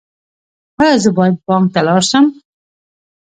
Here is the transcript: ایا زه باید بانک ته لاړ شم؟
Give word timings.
ایا 0.81 0.95
زه 1.03 1.09
باید 1.17 1.35
بانک 1.45 1.65
ته 1.73 1.79
لاړ 1.87 2.01
شم؟ 2.09 2.25